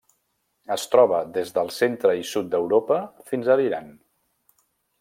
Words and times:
Es 0.75 0.85
troba 0.93 1.19
des 1.35 1.51
del 1.57 1.69
centre 1.75 2.15
i 2.21 2.25
sud 2.31 2.49
d'Europa 2.55 2.99
fins 3.33 3.51
a 3.51 3.59
l'Iran. 3.61 3.93